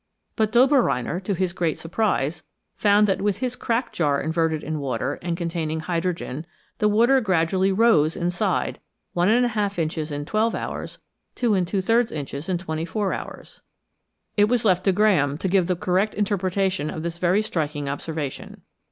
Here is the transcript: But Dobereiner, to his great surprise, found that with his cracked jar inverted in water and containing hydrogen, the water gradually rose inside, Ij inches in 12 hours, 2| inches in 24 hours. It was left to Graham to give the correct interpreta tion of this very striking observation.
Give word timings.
But 0.35 0.51
Dobereiner, 0.51 1.23
to 1.25 1.35
his 1.35 1.53
great 1.53 1.77
surprise, 1.77 2.41
found 2.75 3.05
that 3.05 3.21
with 3.21 3.37
his 3.37 3.55
cracked 3.55 3.93
jar 3.93 4.19
inverted 4.19 4.63
in 4.63 4.79
water 4.79 5.19
and 5.21 5.37
containing 5.37 5.81
hydrogen, 5.81 6.47
the 6.79 6.87
water 6.89 7.21
gradually 7.21 7.71
rose 7.71 8.15
inside, 8.15 8.79
Ij 9.15 9.77
inches 9.77 10.11
in 10.11 10.25
12 10.25 10.55
hours, 10.55 10.97
2| 11.35 12.13
inches 12.17 12.49
in 12.49 12.57
24 12.57 13.13
hours. 13.13 13.61
It 14.35 14.45
was 14.45 14.65
left 14.65 14.85
to 14.85 14.91
Graham 14.91 15.37
to 15.37 15.47
give 15.47 15.67
the 15.67 15.75
correct 15.75 16.15
interpreta 16.15 16.71
tion 16.71 16.89
of 16.89 17.03
this 17.03 17.19
very 17.19 17.43
striking 17.43 17.87
observation. 17.87 18.63